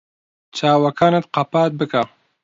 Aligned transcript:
چاوەکانت 0.57 1.25
قەپات 1.35 1.71
بکە. 1.79 2.03